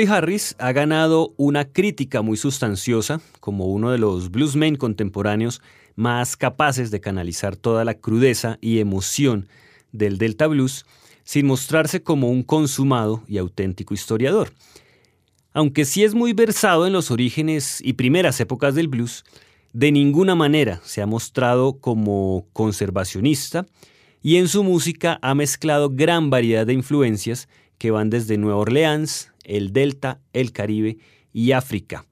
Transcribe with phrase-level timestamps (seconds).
[0.00, 5.60] Corey Harris ha ganado una crítica muy sustanciosa como uno de los bluesmen contemporáneos
[5.94, 9.46] más capaces de canalizar toda la crudeza y emoción
[9.92, 10.86] del Delta Blues
[11.22, 14.54] sin mostrarse como un consumado y auténtico historiador.
[15.52, 19.24] Aunque sí es muy versado en los orígenes y primeras épocas del blues,
[19.74, 23.66] de ninguna manera se ha mostrado como conservacionista
[24.22, 29.30] y en su música ha mezclado gran variedad de influencias que van desde Nueva Orleans,
[29.50, 30.98] el Delta, el Caribe
[31.32, 32.06] y África,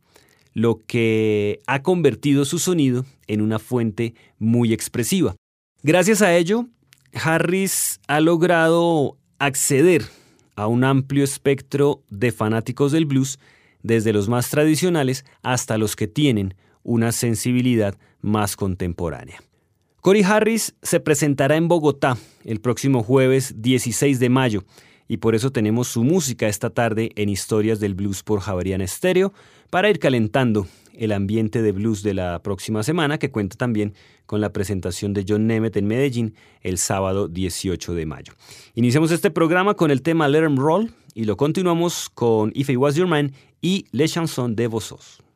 [0.52, 5.36] lo que ha convertido su sonido en una fuente muy expresiva.
[5.82, 6.66] Gracias a ello,
[7.12, 10.04] Harris ha logrado acceder
[10.56, 13.38] a un amplio espectro de fanáticos del blues,
[13.82, 19.40] desde los más tradicionales hasta los que tienen una sensibilidad más contemporánea.
[20.00, 24.64] Cory Harris se presentará en Bogotá el próximo jueves 16 de mayo
[25.08, 29.32] y por eso tenemos su música esta tarde en Historias del Blues por Javerian Estéreo
[29.70, 33.94] para ir calentando el ambiente de blues de la próxima semana que cuenta también
[34.26, 38.34] con la presentación de John Nemeth en Medellín el sábado 18 de mayo.
[38.74, 42.76] Iniciamos este programa con el tema Let 'em Roll y lo continuamos con If It
[42.76, 43.32] Was Your Man
[43.62, 45.27] y Les Chansons de Vossos.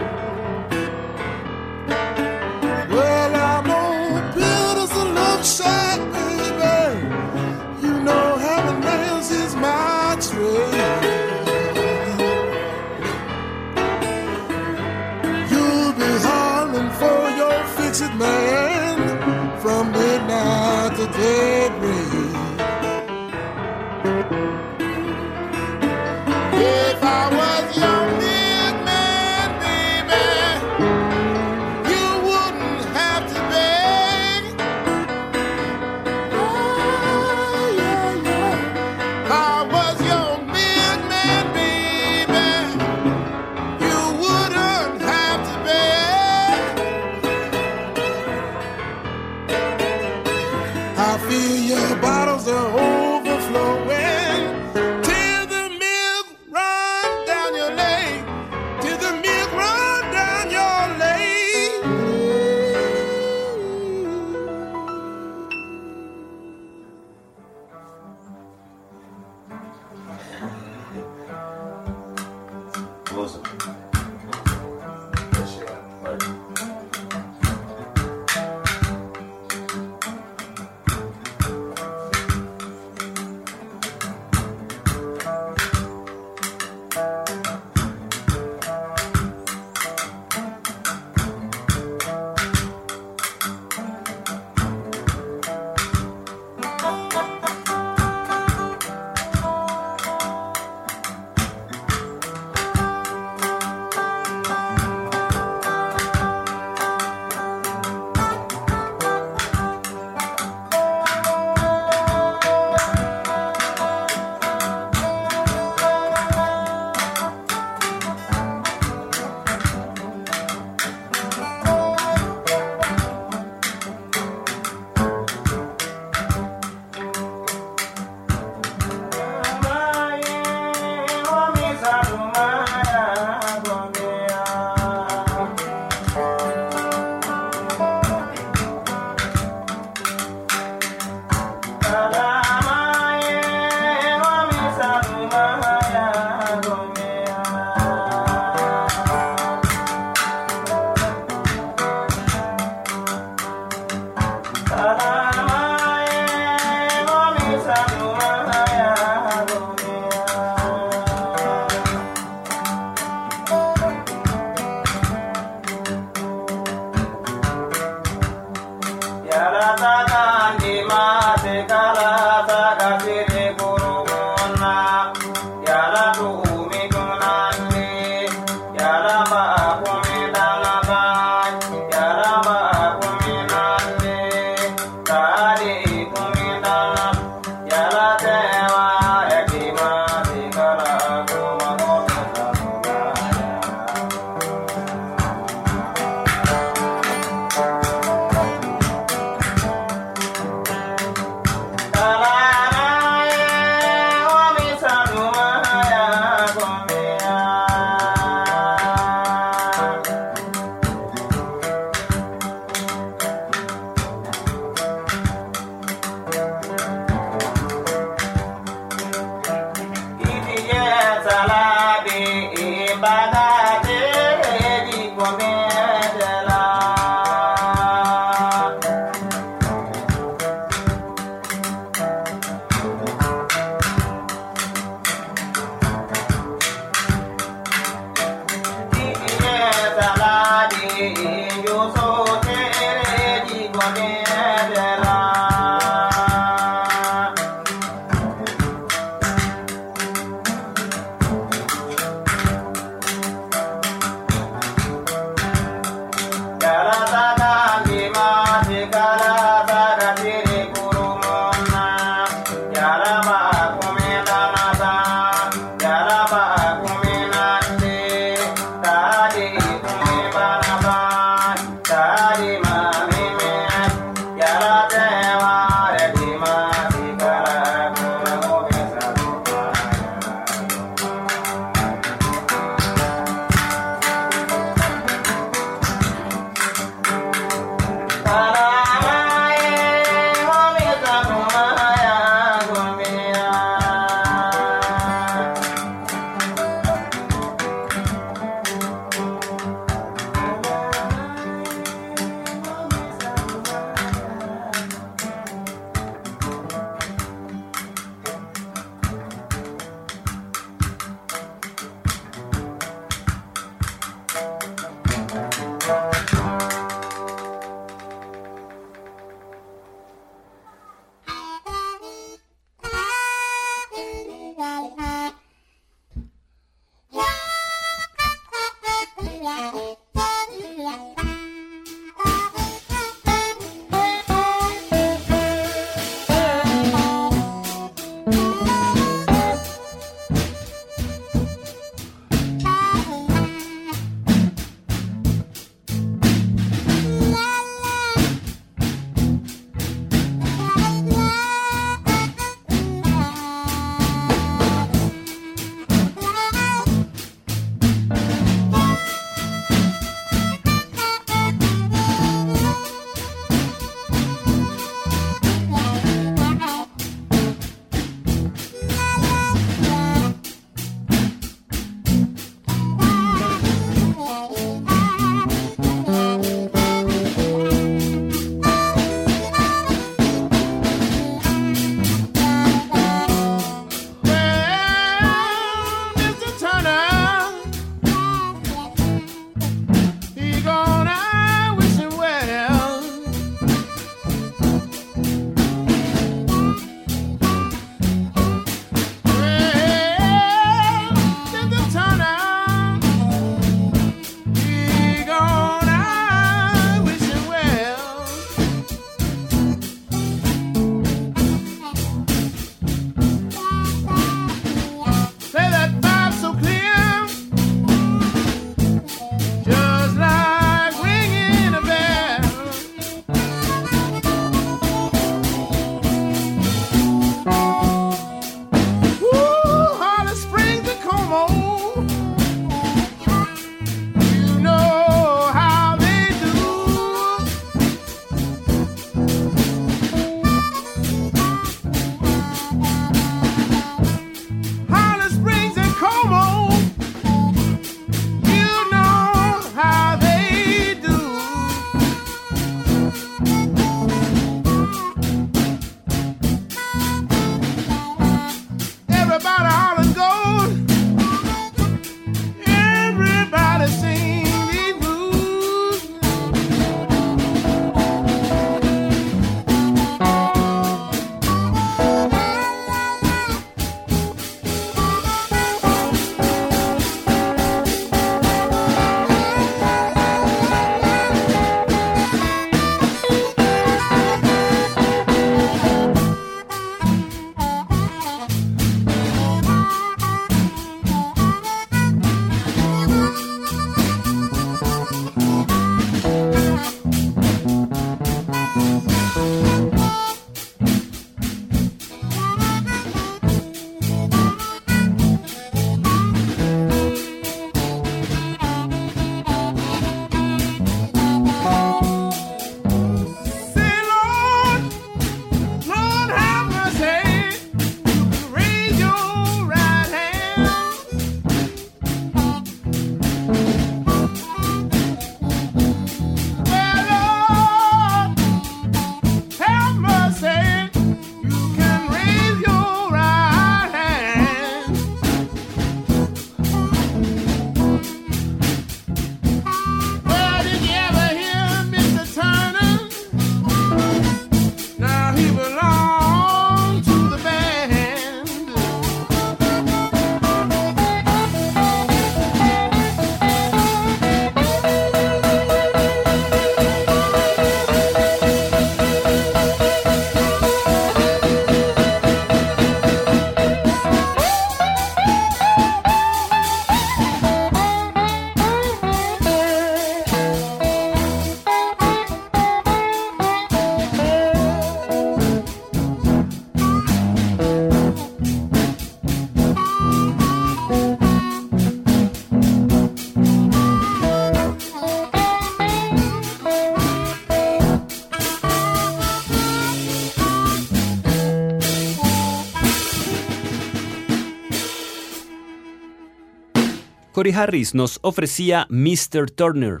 [597.52, 599.50] Harris nos ofrecía Mr.
[599.50, 600.00] Turner.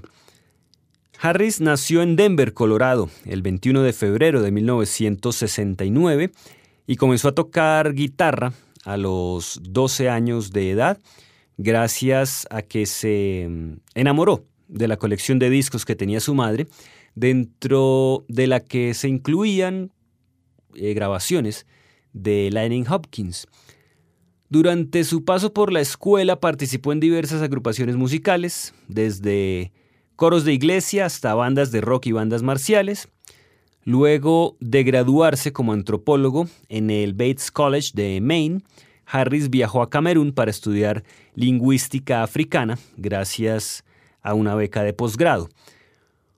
[1.20, 6.32] Harris nació en Denver, Colorado, el 21 de febrero de 1969
[6.86, 8.52] y comenzó a tocar guitarra
[8.84, 10.98] a los 12 años de edad
[11.56, 16.66] gracias a que se mm, enamoró de la colección de discos que tenía su madre,
[17.14, 19.92] dentro de la que se incluían
[20.74, 21.66] eh, grabaciones
[22.12, 23.46] de Lightning Hopkins.
[24.54, 29.72] Durante su paso por la escuela participó en diversas agrupaciones musicales, desde
[30.14, 33.08] coros de iglesia hasta bandas de rock y bandas marciales.
[33.82, 38.60] Luego de graduarse como antropólogo en el Bates College de Maine,
[39.06, 41.02] Harris viajó a Camerún para estudiar
[41.34, 43.84] lingüística africana gracias
[44.22, 45.48] a una beca de posgrado.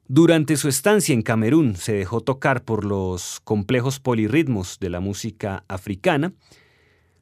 [0.08, 5.64] Durante su estancia en Camerún se dejó tocar por los complejos polirritmos de la música
[5.68, 6.32] africana.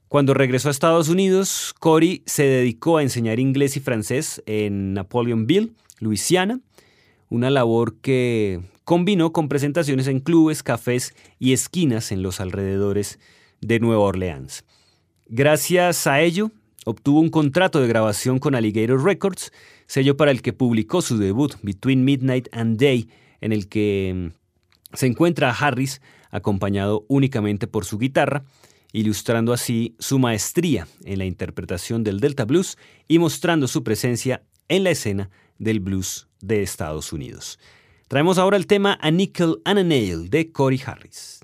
[0.08, 5.72] Cuando regresó a Estados Unidos, Cory se dedicó a enseñar inglés y francés en Napoleonville,
[5.98, 6.60] Luisiana,
[7.30, 13.18] una labor que combinó con presentaciones en clubes, cafés y esquinas en los alrededores
[13.60, 14.64] de Nueva Orleans.
[15.26, 16.50] Gracias a ello,
[16.84, 19.52] obtuvo un contrato de grabación con Alligator Records,
[19.86, 23.08] sello para el que publicó su debut, Between Midnight and Day,
[23.40, 28.44] en el que mm, se encuentra a Harris acompañado únicamente por su guitarra,
[28.94, 32.78] ilustrando así su maestría en la interpretación del Delta Blues
[33.09, 37.59] y mostrando su presencia en la escena del blues de Estados Unidos.
[38.09, 41.40] Traemos ahora el tema A Nickel and a Nail de Cory Harris.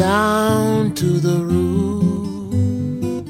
[0.00, 3.28] Down to the root.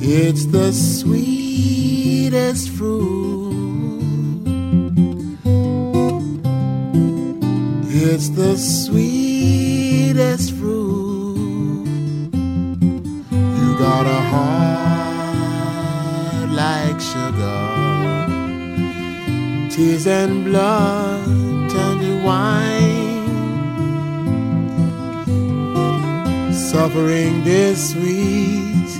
[0.00, 4.40] It's the sweetest fruit.
[8.08, 11.84] It's the sweetest fruit.
[13.58, 15.68] You got a heart
[16.62, 17.68] like sugar.
[19.68, 21.26] Tears and blood
[21.70, 22.75] turn to wine.
[26.76, 28.90] Suffering this sweet.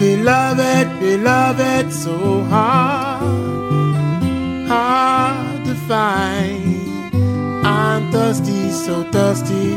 [0.00, 3.20] Beloved, beloved, so hard,
[4.66, 7.14] hard to find.
[7.66, 9.76] I'm thirsty, so thirsty,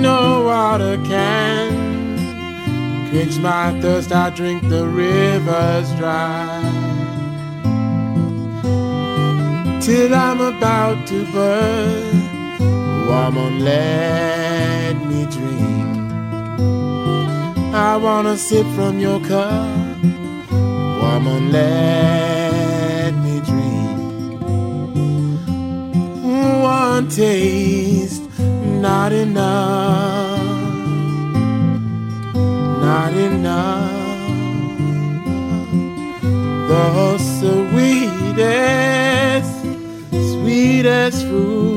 [0.00, 4.10] no water can quench my thirst.
[4.10, 6.62] I drink the rivers dry
[9.82, 13.06] till I'm about to burn.
[13.06, 15.79] Woman, let me drink.
[17.80, 20.02] I wanna sip from your cup.
[21.00, 24.42] Woman, let me drink
[26.62, 28.22] one taste,
[28.86, 30.42] not enough,
[32.86, 33.90] not enough.
[36.68, 38.44] The sweetest,
[40.32, 41.69] sweetest fruit.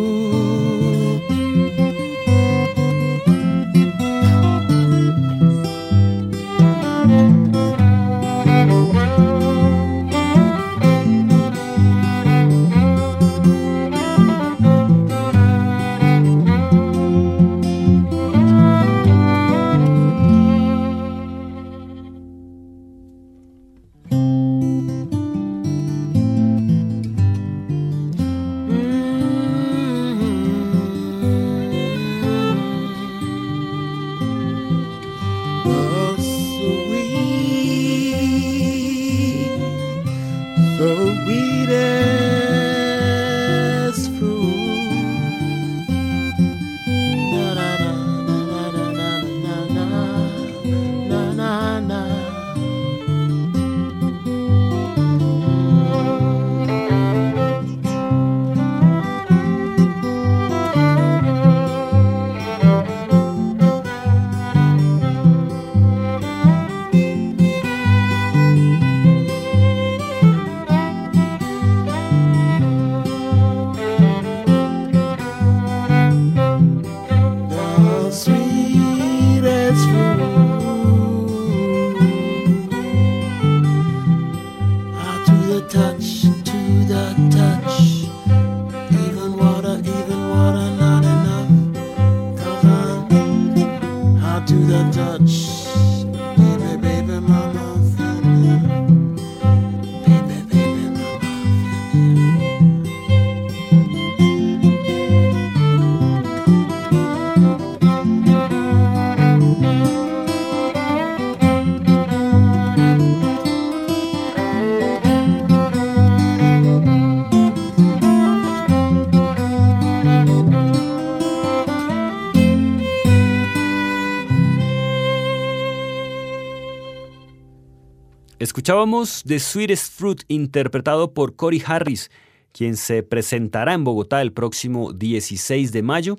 [128.40, 132.12] Escuchábamos The Sweetest Fruit interpretado por Cory Harris,
[132.52, 136.18] quien se presentará en Bogotá el próximo 16 de mayo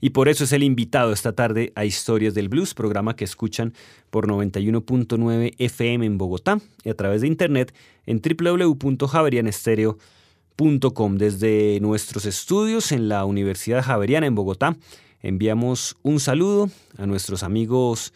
[0.00, 3.72] y por eso es el invitado esta tarde a Historias del Blues, programa que escuchan
[4.10, 11.16] por 91.9 FM en Bogotá y a través de internet en www.javerianestereo.com.
[11.16, 14.76] Desde nuestros estudios en la Universidad Javeriana en Bogotá
[15.22, 18.12] enviamos un saludo a nuestros amigos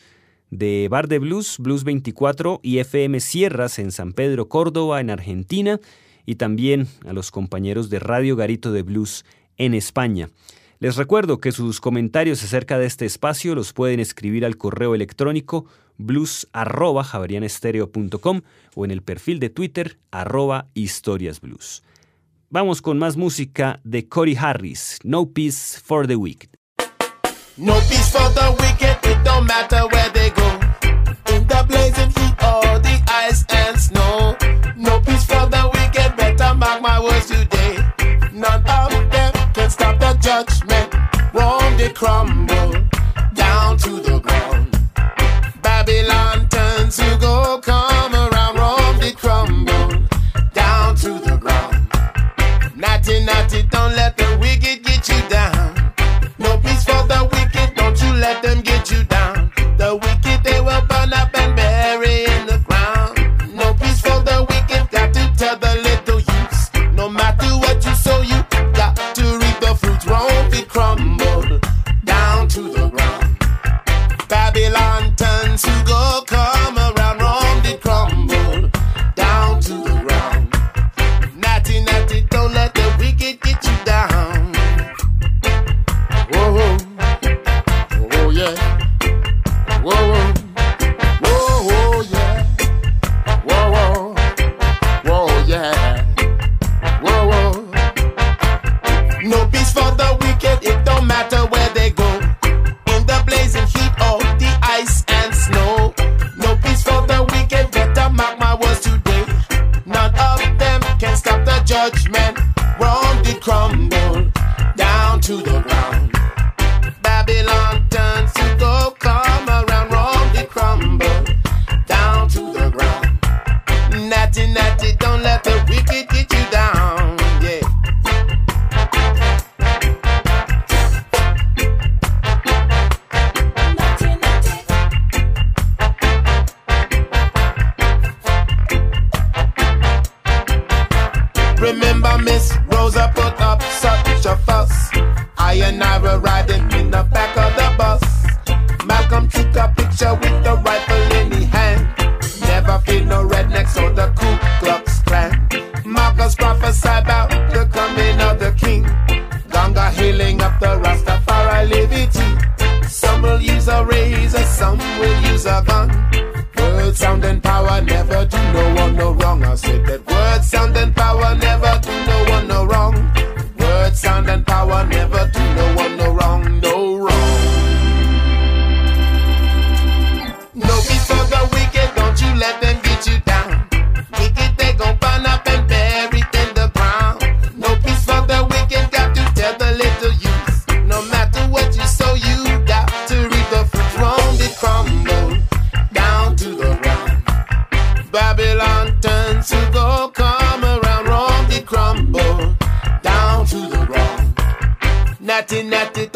[0.51, 5.79] de Bar de Blues, Blues 24 y FM Sierras en San Pedro, Córdoba, en Argentina,
[6.27, 9.25] y también a los compañeros de Radio Garito de Blues
[9.57, 10.31] en España.
[10.79, 15.67] Les recuerdo que sus comentarios acerca de este espacio los pueden escribir al correo electrónico
[15.99, 18.41] blues@javerianestereo.com
[18.75, 21.83] o en el perfil de Twitter arroba historiasblues.
[22.49, 26.49] Vamos con más música de Cory Harris, No Peace for the Wicked.
[27.57, 30.11] No peace for the wicked, it don't matter where
[41.83, 42.73] It crumble
[43.33, 44.79] down to the ground.
[45.63, 48.57] Babylon turns to go, come around.
[48.59, 49.89] Rome they crumble
[50.53, 51.89] down to the ground.
[52.77, 54.80] Natty, natty, don't let the wicked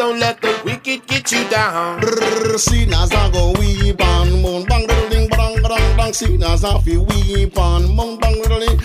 [0.05, 2.03] don't let the wicked get you down.
[2.59, 7.57] Sinners a go weep and moan bang ding bang bang bang sinners a fi weep
[7.57, 8.79] and moan bang ding.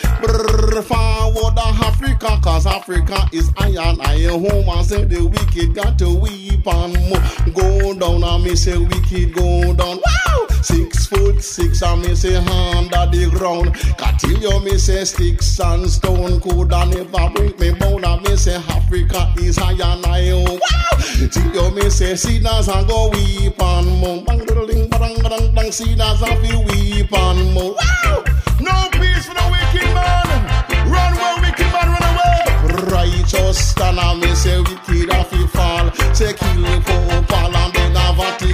[0.90, 6.66] Forward Africa cause Africa is iron iron home and say the wicked got to weep
[6.66, 9.98] and moan go down and me say wicked go down.
[9.98, 13.74] Wow six foot six and me say under the ground.
[13.98, 16.40] Catillo me say sticks and stone.
[16.42, 18.06] Could and never break me bone.
[18.06, 21.00] And me say Africa is iron iron wow!
[21.00, 25.72] See you me say sinners a go weep and moan bang ding bang bang bang
[25.72, 28.24] sinners a fi weep and moan wow!
[28.60, 30.92] No peace for the wicked man.
[30.92, 32.92] Run where wicked man run away.
[32.92, 35.92] Righteous stand and me say wicked a fi fall.
[36.14, 38.49] Say kill Pope Paul and then a Vatican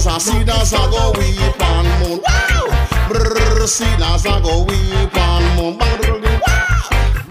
[0.00, 2.66] fall cause a sinners a go weep and moan wow
[3.08, 5.12] brrr sinners a go weep
[5.56, 6.70] moan bang wow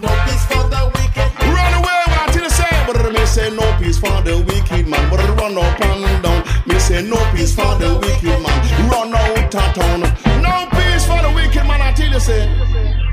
[0.00, 1.30] No peace for the wicked.
[1.54, 2.72] Run away, what you say?
[2.86, 5.10] But me say no peace for the wicked man.
[5.10, 6.42] But run up and down.
[6.66, 8.88] Me say no peace for the wicked man.
[8.88, 10.00] Run out of town.
[10.40, 11.82] No peace for the wicked man.
[11.82, 13.09] I tell you say.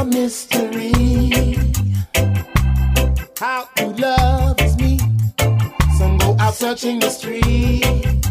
[0.00, 0.92] A mystery
[3.38, 4.98] how to love is me.
[5.98, 8.28] Some go out searching the streets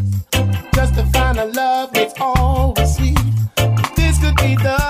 [0.74, 3.20] just to find a love that's always sweet.
[3.96, 4.89] This could be the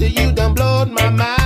[0.00, 1.39] You done blowed my mind,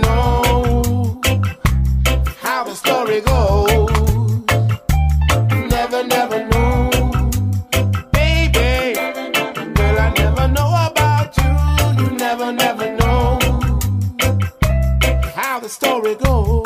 [0.00, 1.20] know
[2.40, 3.90] how the story goes.
[5.70, 6.90] Never, never know.
[8.12, 8.94] Baby,
[9.74, 12.04] girl, I never know about you.
[12.04, 13.38] You never, never know
[15.34, 16.64] how the story goes.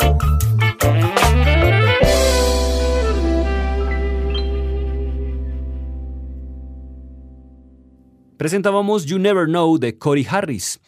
[8.37, 10.79] Presentábamos You Never Know de Corey Harris.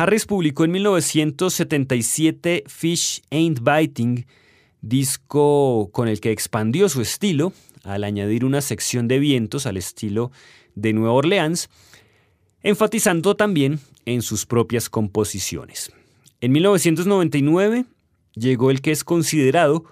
[0.00, 4.26] Harris publicó en 1977 Fish Ain't Biting,
[4.80, 10.30] disco con el que expandió su estilo al añadir una sección de vientos al estilo
[10.76, 11.68] de Nueva Orleans,
[12.62, 15.90] enfatizando también en sus propias composiciones.
[16.40, 17.84] En 1999
[18.34, 19.84] llegó el que es considerado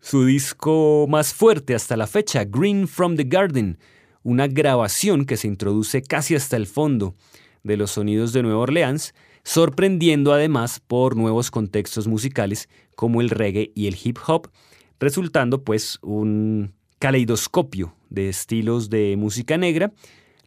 [0.00, 3.76] su disco más fuerte hasta la fecha, Green from the Garden,
[4.22, 7.14] una grabación que se introduce casi hasta el fondo
[7.62, 9.12] de los sonidos de Nueva Orleans,
[9.44, 14.50] sorprendiendo además por nuevos contextos musicales como el reggae y el hip hop,
[14.98, 19.92] resultando pues un caleidoscopio de estilos de música negra,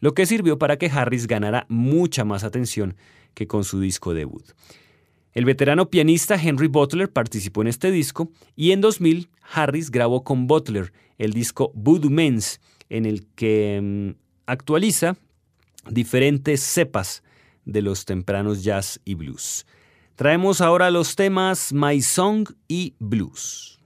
[0.00, 2.96] lo que sirvió para que Harris ganara mucha más atención
[3.34, 4.44] que con su disco debut.
[5.32, 10.46] El veterano pianista Henry Butler participó en este disco y en 2000 Harris grabó con
[10.46, 15.16] Butler el disco Voodoo Men's, en el que mm, actualiza
[15.88, 17.22] diferentes cepas
[17.68, 19.66] de los tempranos jazz y blues.
[20.16, 23.78] Traemos ahora los temas My Song y Blues.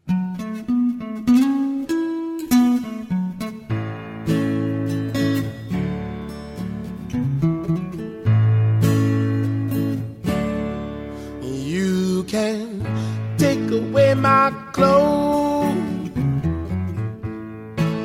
[14.23, 14.53] My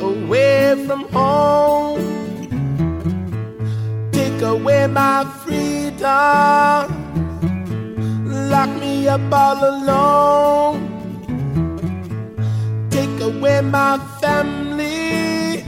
[0.01, 1.86] away from home,
[4.57, 6.85] away my freedom,
[8.49, 10.77] lock me up all alone,
[12.89, 15.63] take away my family,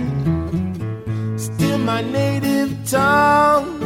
[1.37, 3.77] steal my native tongue.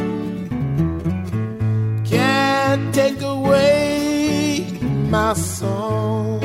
[2.04, 4.66] Can't take away
[5.10, 6.40] my song.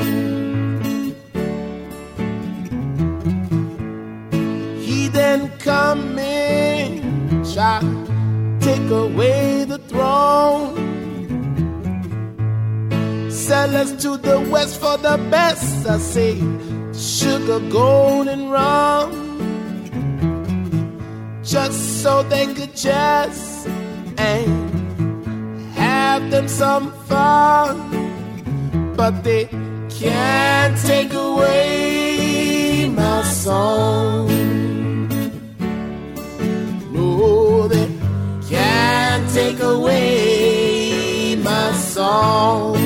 [4.80, 7.99] He then come in, try
[8.70, 10.74] take away the throne.
[13.30, 16.34] Sell us to the west for the best, I say,
[16.92, 19.08] sugar, gold, and rum.
[21.42, 23.66] Just so they could just
[24.28, 24.50] and
[25.74, 27.76] have them some fun,
[28.96, 29.44] but they
[30.00, 34.39] can't take away my song.
[39.34, 42.76] Take away my song.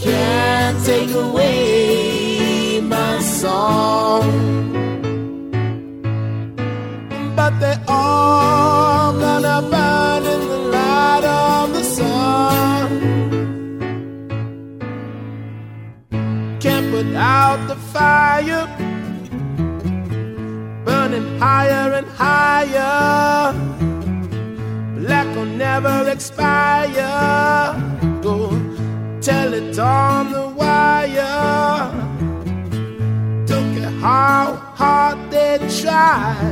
[0.00, 4.52] Can't take away my song
[7.42, 12.88] but they all gonna burn in the light of the sun.
[16.60, 18.66] Can't put out the fire,
[21.42, 23.52] higher and higher.
[24.98, 27.74] Black will never expire.
[28.22, 28.36] Go
[29.20, 31.90] tell it on the wire.
[33.50, 36.51] Don't care how hard they try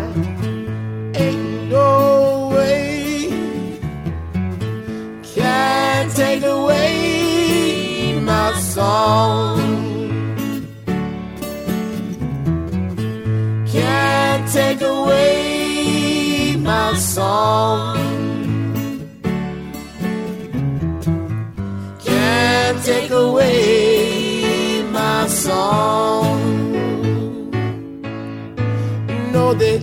[29.53, 29.79] know they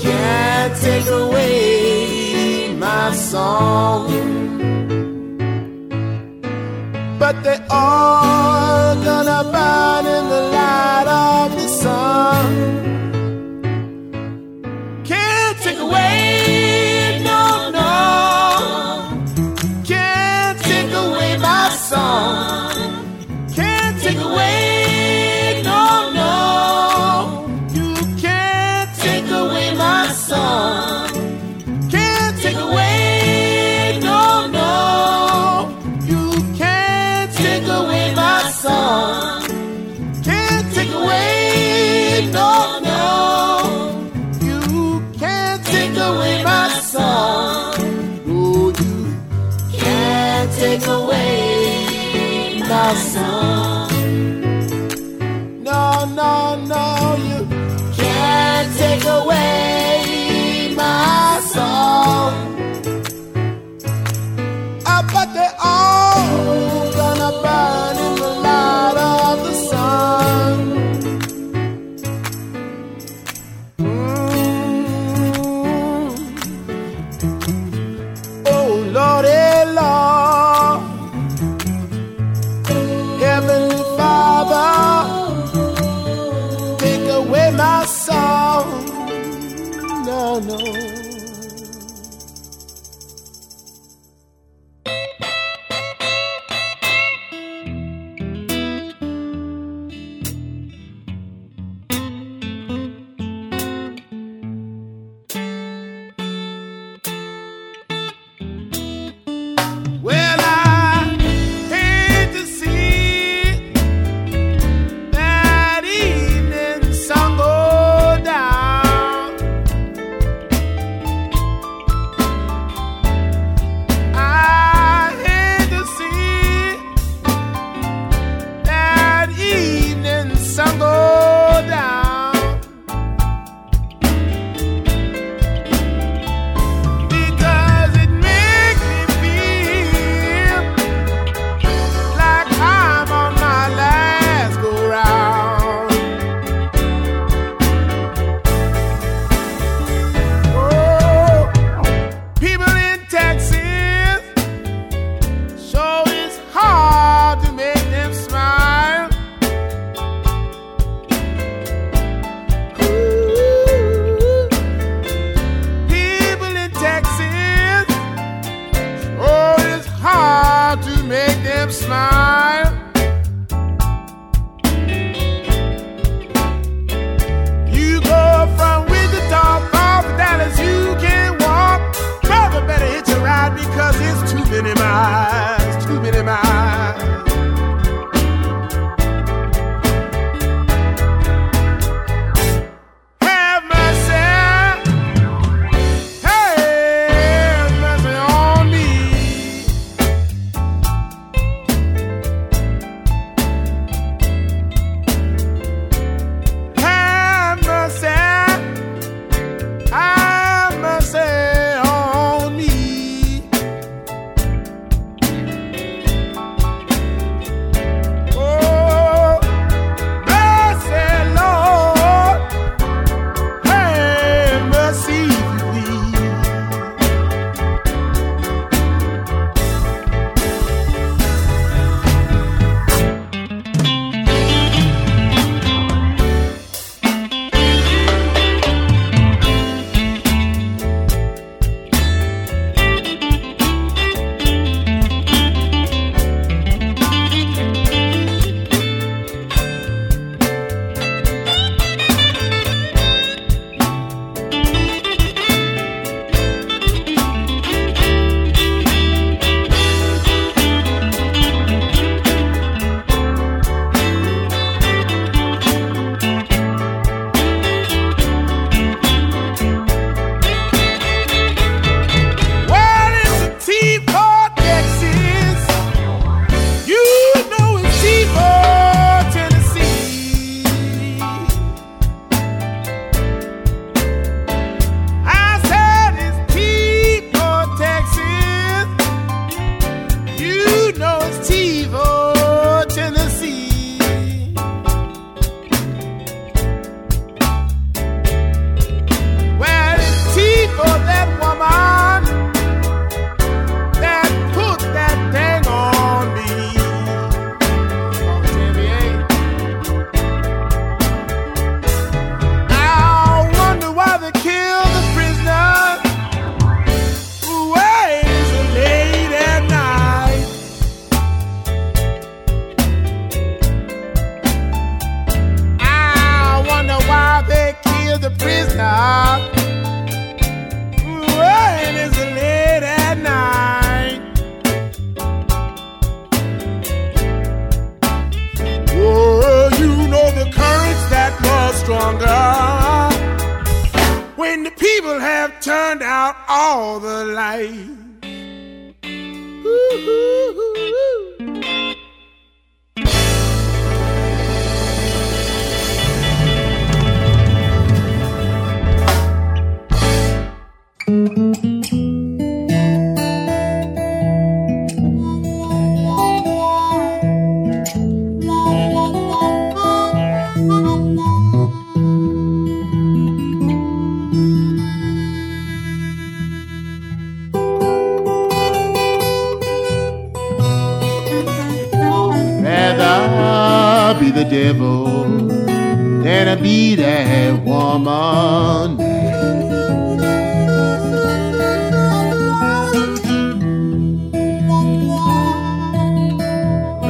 [0.00, 4.06] can't take away my song.
[7.18, 8.27] But they all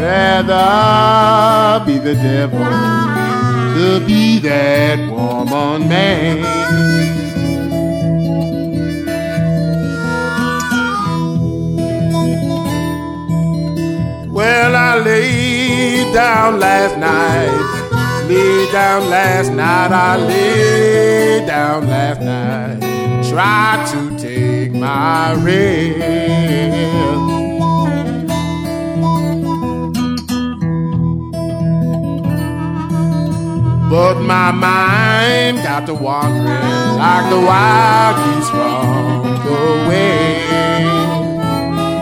[0.09, 2.65] Rather be the devil
[3.75, 6.39] to be that woman man.
[14.33, 18.25] Well, I laid down last night.
[18.29, 19.93] Laid down last night.
[19.93, 22.81] I laid down last night.
[23.29, 26.78] Tried to take my rest.
[33.91, 40.84] But my mind got to wandering like the wild geese from the west,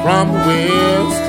[0.02, 1.22] from the west.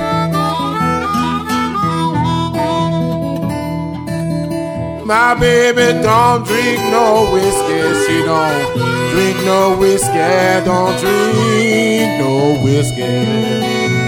[5.06, 7.82] My baby don't drink no whiskey.
[8.08, 8.78] She don't
[9.12, 10.66] drink no whiskey.
[10.66, 13.26] Don't drink no whiskey.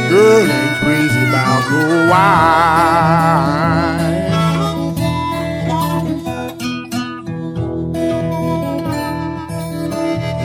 [0.09, 4.08] Girl ain't crazy about no wine.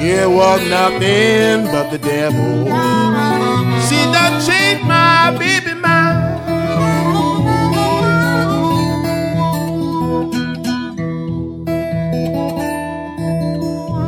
[0.06, 2.66] It was nothing but the devil.
[3.88, 6.20] She done changed my baby mind.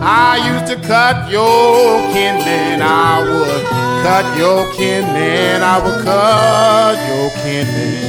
[0.05, 3.65] I used to cut your kindling, I would
[4.05, 8.03] cut your kindling, I would cut your kindling.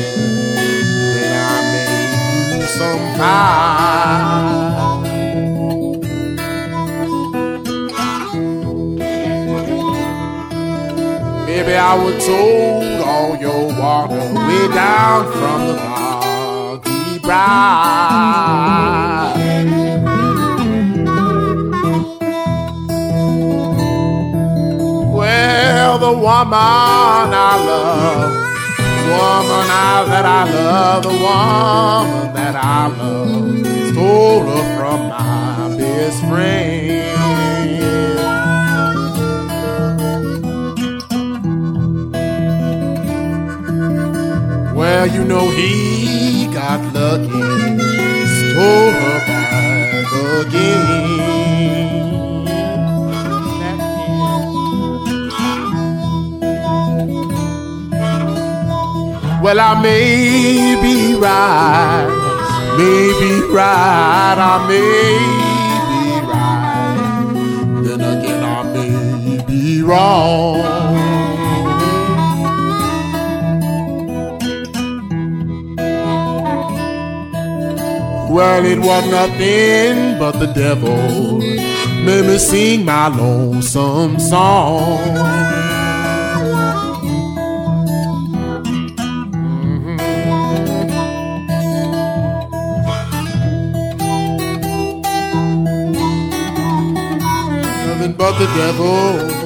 [1.15, 4.66] Then I made you some pie.
[11.57, 17.33] Baby, I would told all your water way down from the boggy bride.
[25.11, 28.33] Well, the woman I love,
[29.09, 36.19] woman I, that I love, the woman that I love, stole her from my best
[36.19, 36.96] friend.
[44.97, 50.97] Well, you know he got lucky, stole her back again.
[59.43, 62.07] Well, I may be right,
[62.79, 65.19] may be right, I may
[65.91, 67.83] be right.
[67.85, 70.76] Then again, I may be wrong.
[78.37, 81.39] Well, it was nothing but the devil
[82.05, 84.99] made me sing my lonesome song.
[89.57, 89.97] Mm-hmm.
[97.87, 99.36] Nothing but the devil.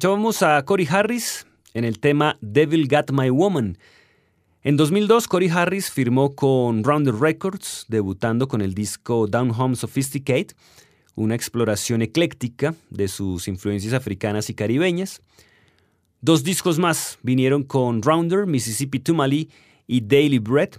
[0.00, 3.76] Escuchábamos a Cory Harris en el tema Devil Got My Woman.
[4.62, 10.54] En 2002, Cory Harris firmó con Rounder Records, debutando con el disco Down Home Sophisticate,
[11.16, 15.20] una exploración ecléctica de sus influencias africanas y caribeñas.
[16.22, 19.50] Dos discos más vinieron con Rounder, Mississippi to Mali
[19.86, 20.70] y Daily Bread.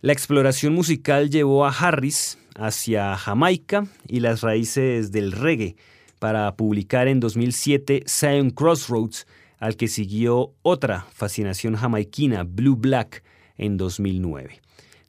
[0.00, 5.76] La exploración musical llevó a Harris hacia Jamaica y las raíces del reggae
[6.18, 9.26] para publicar en 2007 Zion Crossroads,
[9.58, 13.22] al que siguió otra fascinación jamaiquina, Blue Black,
[13.56, 14.60] en 2009.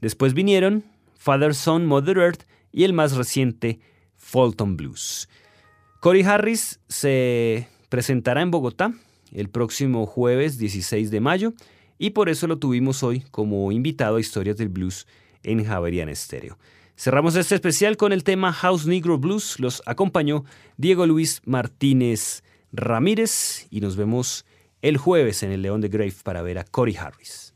[0.01, 0.83] Después vinieron
[1.15, 3.79] Father Son, Mother Earth y el más reciente,
[4.15, 5.29] Fulton Blues.
[5.99, 8.93] Corey Harris se presentará en Bogotá
[9.31, 11.53] el próximo jueves 16 de mayo
[11.97, 15.07] y por eso lo tuvimos hoy como invitado a Historias del Blues
[15.43, 16.57] en Javerian Estéreo.
[16.99, 19.57] Cerramos este especial con el tema House Negro Blues.
[19.57, 20.43] Los acompañó
[20.75, 22.43] Diego Luis Martínez
[22.73, 24.45] Ramírez y nos vemos
[24.81, 27.48] el jueves en el León de Grave para ver a Cory Harris.